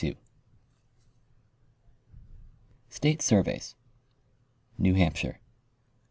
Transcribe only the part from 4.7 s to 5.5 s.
Neiv Hampshire.